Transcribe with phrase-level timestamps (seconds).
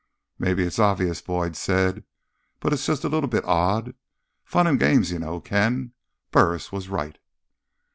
[0.39, 2.05] "Maybe it's obvious," Boyd said,
[2.59, 3.93] "but it is just a little bit odd.
[4.43, 5.11] Fun and games.
[5.11, 5.93] You know, Ken,
[6.31, 7.19] Burris was right."